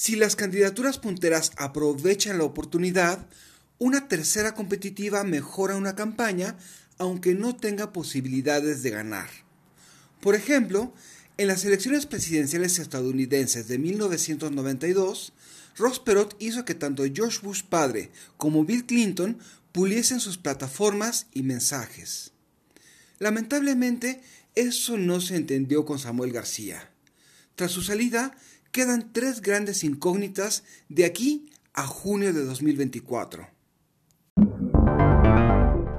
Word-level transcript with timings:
Si 0.00 0.14
las 0.14 0.36
candidaturas 0.36 0.96
punteras 0.96 1.50
aprovechan 1.56 2.38
la 2.38 2.44
oportunidad, 2.44 3.26
una 3.80 4.06
tercera 4.06 4.54
competitiva 4.54 5.24
mejora 5.24 5.74
una 5.74 5.96
campaña 5.96 6.56
aunque 6.98 7.34
no 7.34 7.56
tenga 7.56 7.92
posibilidades 7.92 8.84
de 8.84 8.90
ganar. 8.90 9.28
Por 10.20 10.36
ejemplo, 10.36 10.94
en 11.36 11.48
las 11.48 11.64
elecciones 11.64 12.06
presidenciales 12.06 12.78
estadounidenses 12.78 13.66
de 13.66 13.78
1992, 13.78 15.32
Ross 15.76 15.98
Perot 15.98 16.36
hizo 16.38 16.64
que 16.64 16.76
tanto 16.76 17.02
George 17.12 17.40
Bush 17.42 17.64
padre 17.64 18.12
como 18.36 18.64
Bill 18.64 18.86
Clinton 18.86 19.40
puliesen 19.72 20.20
sus 20.20 20.38
plataformas 20.38 21.26
y 21.34 21.42
mensajes. 21.42 22.30
Lamentablemente, 23.18 24.22
eso 24.54 24.96
no 24.96 25.20
se 25.20 25.34
entendió 25.34 25.84
con 25.84 25.98
Samuel 25.98 26.30
García. 26.30 26.88
Tras 27.56 27.72
su 27.72 27.82
salida, 27.82 28.36
quedan 28.72 29.12
tres 29.12 29.40
grandes 29.40 29.84
incógnitas 29.84 30.64
de 30.88 31.04
aquí 31.04 31.50
a 31.74 31.86
junio 31.86 32.32
de 32.32 32.44
2024. 32.44 33.48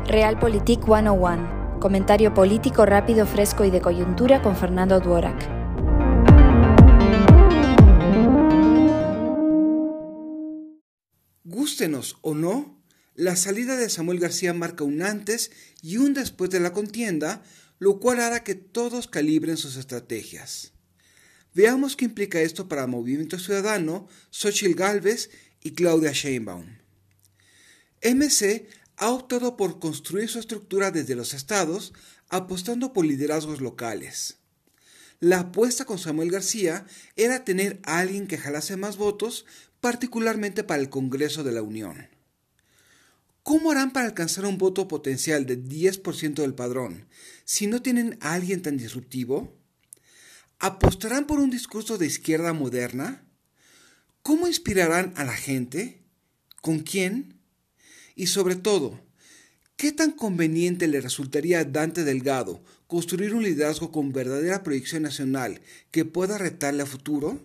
Realpolitik 0.06 0.86
101. 0.86 1.80
Comentario 1.80 2.34
político 2.34 2.86
rápido, 2.86 3.26
fresco 3.26 3.64
y 3.64 3.72
de 3.72 3.80
coyuntura 3.80 4.42
con 4.42 4.56
Fernando 4.56 5.00
Duorak. 5.00 5.60
Gústenos 11.44 12.18
o 12.22 12.34
no, 12.34 12.82
la 13.16 13.36
salida 13.36 13.78
de 13.78 13.90
Samuel 13.90 14.20
García 14.20 14.54
marca 14.54 14.84
un 14.84 15.02
antes 15.02 15.52
y 15.82 15.98
un 15.98 16.14
después 16.14 16.50
de 16.50 16.60
la 16.60 16.74
contienda, 16.74 17.44
lo 17.78 18.00
cual 18.00 18.20
hará 18.20 18.44
que 18.44 18.56
todos 18.56 19.08
calibren 19.08 19.58
sus 19.58 19.78
estrategias. 19.78 20.74
Veamos 21.54 21.96
qué 21.96 22.06
implica 22.06 22.42
esto 22.42 22.68
para 22.68 22.88
Movimiento 22.88 23.40
Ciudadano, 23.40 24.08
Xochitl 24.30 24.76
Galvez 24.76 25.30
y 25.62 25.72
Claudia 25.72 26.12
Sheinbaum. 26.12 26.78
MC 28.02 28.68
ha 28.98 29.10
optado 29.10 29.58
por 29.58 29.80
construir 29.80 30.30
su 30.30 30.40
estructura 30.40 30.92
desde 30.92 31.16
los 31.16 31.34
estados, 31.34 31.94
apostando 32.30 32.94
por 32.94 33.06
liderazgos 33.06 33.62
locales. 33.62 34.38
La 35.20 35.40
apuesta 35.40 35.86
con 35.86 36.00
Samuel 36.00 36.32
García 36.32 36.86
era 37.16 37.44
tener 37.44 37.80
a 37.84 38.00
alguien 38.00 38.28
que 38.28 38.38
jalase 38.38 38.78
más 38.78 38.98
votos, 38.98 39.46
particularmente 39.82 40.64
para 40.64 40.82
el 40.82 40.90
Congreso 40.90 41.44
de 41.44 41.52
la 41.52 41.62
Unión. 41.62 42.08
¿Cómo 43.44 43.72
harán 43.72 43.92
para 43.92 44.06
alcanzar 44.06 44.46
un 44.46 44.58
voto 44.58 44.88
potencial 44.88 45.46
de 45.46 45.62
10% 45.62 46.36
del 46.36 46.54
padrón 46.54 47.08
si 47.46 47.68
no 47.68 47.82
tienen 47.82 48.18
a 48.22 48.34
alguien 48.34 48.62
tan 48.62 48.78
disruptivo? 48.78 49.59
¿Apostarán 50.62 51.26
por 51.26 51.40
un 51.40 51.50
discurso 51.50 51.98
de 51.98 52.06
izquierda 52.06 52.52
moderna? 52.52 53.24
¿Cómo 54.22 54.46
inspirarán 54.46 55.14
a 55.16 55.24
la 55.24 55.34
gente? 55.34 56.02
¿Con 56.62 56.80
quién? 56.80 57.40
Y 58.14 58.28
sobre 58.28 58.58
todo, 58.58 59.00
¿qué 59.78 59.94
tan 59.94 60.12
conveniente 60.12 60.90
le 60.90 61.00
resultaría 61.00 61.60
a 61.60 61.64
Dante 61.64 62.04
Delgado 62.04 62.62
construir 62.88 63.34
un 63.34 63.44
liderazgo 63.44 63.94
con 63.94 64.12
verdadera 64.12 64.62
proyección 64.62 65.04
nacional 65.04 65.62
que 65.92 66.04
pueda 66.04 66.38
retarle 66.38 66.84
a 66.84 66.88
futuro? 66.88 67.42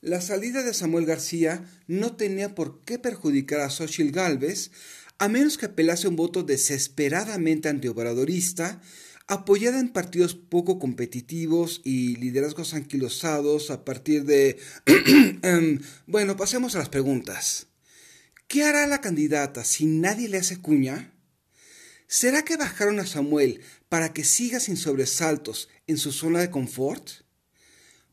La 0.00 0.22
salida 0.22 0.62
de 0.62 0.72
Samuel 0.72 1.04
García 1.04 1.62
no 1.88 2.16
tenía 2.16 2.54
por 2.54 2.80
qué 2.86 2.98
perjudicar 2.98 3.60
a 3.60 3.68
Xochitl 3.68 4.12
Galvez, 4.12 4.70
a 5.18 5.28
menos 5.28 5.58
que 5.58 5.66
apelase 5.66 6.08
un 6.08 6.16
voto 6.16 6.42
desesperadamente 6.42 7.68
antiobradorista 7.68 8.80
apoyada 9.26 9.80
en 9.80 9.88
partidos 9.88 10.34
poco 10.34 10.78
competitivos 10.78 11.80
y 11.84 12.16
liderazgos 12.16 12.74
anquilosados 12.74 13.70
a 13.70 13.84
partir 13.84 14.24
de... 14.24 14.58
Em, 15.42 15.80
bueno, 16.06 16.36
pasemos 16.36 16.74
a 16.74 16.78
las 16.78 16.88
preguntas. 16.88 17.66
¿Qué 18.48 18.62
hará 18.62 18.86
la 18.86 19.00
candidata 19.00 19.64
si 19.64 19.86
nadie 19.86 20.28
le 20.28 20.38
hace 20.38 20.60
cuña? 20.60 21.12
¿Será 22.06 22.44
que 22.44 22.56
bajaron 22.56 23.00
a 23.00 23.06
Samuel 23.06 23.60
para 23.88 24.12
que 24.12 24.22
siga 24.22 24.60
sin 24.60 24.76
sobresaltos 24.76 25.68
en 25.88 25.98
su 25.98 26.12
zona 26.12 26.40
de 26.40 26.50
confort? 26.50 27.10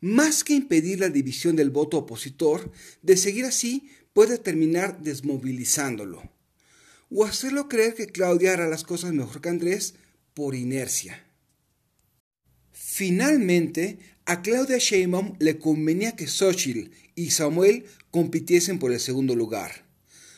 Más 0.01 0.43
que 0.43 0.53
impedir 0.53 0.99
la 0.99 1.09
división 1.09 1.55
del 1.55 1.69
voto 1.69 1.99
opositor, 1.99 2.71
de 3.03 3.17
seguir 3.17 3.45
así 3.45 3.89
puede 4.13 4.39
terminar 4.39 5.01
desmovilizándolo. 5.01 6.31
O 7.11 7.25
hacerlo 7.25 7.69
creer 7.69 7.93
que 7.93 8.07
Claudia 8.07 8.53
hará 8.53 8.67
las 8.67 8.83
cosas 8.83 9.13
mejor 9.13 9.39
que 9.41 9.49
Andrés 9.49 9.93
por 10.33 10.55
inercia. 10.55 11.23
Finalmente, 12.71 13.99
a 14.25 14.41
Claudia 14.41 14.77
Sheinbaum 14.77 15.35
le 15.39 15.59
convenía 15.59 16.15
que 16.15 16.27
Xochitl 16.27 16.91
y 17.15 17.31
Samuel 17.31 17.85
compitiesen 18.11 18.79
por 18.79 18.91
el 18.91 18.99
segundo 18.99 19.35
lugar. 19.35 19.85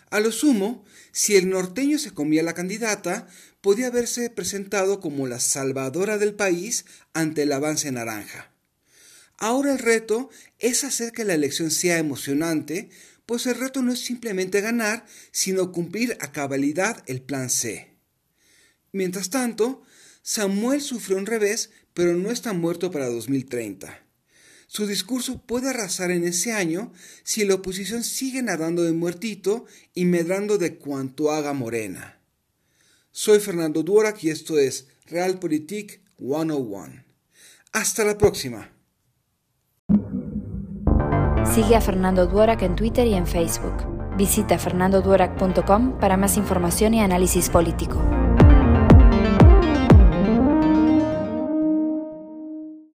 A 0.10 0.20
lo 0.20 0.32
sumo, 0.32 0.86
si 1.12 1.36
el 1.36 1.50
norteño 1.50 2.00
se 2.00 2.12
comía 2.12 2.44
la 2.44 2.54
candidata, 2.54 3.28
podía 3.62 3.88
haberse 3.88 4.30
presentado 4.30 5.00
como 5.00 5.28
la 5.28 5.40
salvadora 5.40 6.18
del 6.18 6.34
país 6.34 6.86
ante 7.14 7.44
el 7.44 7.52
avance 7.52 7.92
naranja. 7.92 8.52
Ahora 9.38 9.74
el 9.74 9.80
reto 9.80 10.30
es 10.60 10.84
hacer 10.84 11.12
que 11.12 11.26
la 11.26 11.34
elección 11.34 11.72
sea 11.72 11.98
emocionante, 11.98 12.90
pues 13.26 13.46
el 13.48 13.56
reto 13.56 13.82
no 13.82 13.92
es 13.92 14.00
simplemente 14.00 14.62
ganar, 14.62 15.06
sino 15.32 15.72
cumplir 15.72 16.18
a 16.22 16.32
cabalidad 16.32 17.04
el 17.08 17.22
plan 17.22 17.50
C. 17.50 17.95
Mientras 18.96 19.30
tanto, 19.30 19.82
Samuel 20.22 20.80
sufrió 20.80 21.18
un 21.18 21.26
revés, 21.26 21.70
pero 21.94 22.14
no 22.14 22.32
está 22.32 22.54
muerto 22.54 22.92
para 22.92 23.10
2030. 23.10 24.06
Su 24.68 24.88
discurso 24.88 25.42
puede 25.46 25.70
arrasar 25.70 26.12
en 26.12 26.24
ese 26.24 26.54
año 26.54 26.94
si 27.26 27.44
la 27.44 27.56
oposición 27.56 28.06
sigue 28.06 28.42
nadando 28.42 28.84
de 28.84 28.94
muertito 28.94 29.66
y 29.94 30.06
medrando 30.06 30.58
de 30.58 30.78
cuanto 30.78 31.32
haga 31.32 31.52
Morena. 31.52 32.22
Soy 33.12 33.42
Fernando 33.42 33.84
Duorak 33.84 34.24
y 34.24 34.30
esto 34.30 34.58
es 34.58 34.88
Realpolitik 35.08 36.00
101. 36.18 37.04
Hasta 37.74 38.06
la 38.06 38.18
próxima. 38.18 38.72
Sigue 41.54 41.76
a 41.76 41.82
Fernando 41.82 42.28
Duorak 42.28 42.62
en 42.62 42.78
Twitter 42.78 43.06
y 43.06 43.16
en 43.16 43.28
Facebook. 43.28 43.76
Visita 44.16 44.58
fernandoduorak.com 44.58 46.00
para 46.00 46.16
más 46.16 46.38
información 46.38 46.94
y 46.94 47.02
análisis 47.02 47.50
político. 47.50 48.25